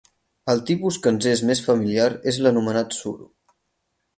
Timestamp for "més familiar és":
1.49-2.41